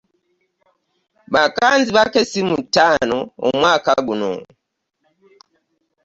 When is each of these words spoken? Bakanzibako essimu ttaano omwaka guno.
Bakanzibako 1.33 2.17
essimu 2.23 2.55
ttaano 2.63 3.19
omwaka 3.47 3.91
guno. 4.07 4.31